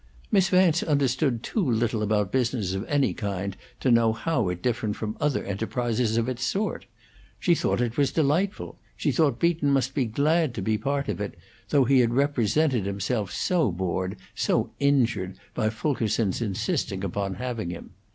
Miss 0.31 0.49
Vance 0.49 0.81
understood 0.81 1.43
too 1.43 1.63
little 1.63 2.01
about 2.01 2.31
business 2.31 2.73
of 2.73 2.83
any 2.87 3.13
kind 3.13 3.55
to 3.81 3.91
know 3.91 4.13
how 4.13 4.49
it 4.49 4.63
differed 4.63 4.95
from 4.95 5.15
other 5.21 5.43
enterprises 5.43 6.17
of 6.17 6.27
its 6.27 6.43
sort. 6.43 6.87
She 7.39 7.53
thought 7.53 7.79
it 7.81 7.97
was 7.99 8.11
delightful; 8.11 8.79
she 8.97 9.11
thought 9.11 9.39
Beaton 9.39 9.69
must 9.69 9.93
be 9.93 10.05
glad 10.05 10.55
to 10.55 10.61
be 10.63 10.75
part 10.79 11.07
of 11.07 11.21
it, 11.21 11.37
though 11.69 11.83
he 11.85 11.99
had 11.99 12.15
represented 12.15 12.87
himself 12.87 13.31
so 13.31 13.71
bored, 13.71 14.15
so 14.33 14.71
injured, 14.79 15.37
by 15.53 15.69
Fulkerson's 15.69 16.41
insisting 16.41 17.03
upon 17.03 17.35
having 17.35 17.69
him. 17.69 17.91